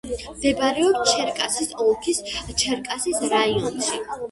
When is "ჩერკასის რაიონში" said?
2.65-4.05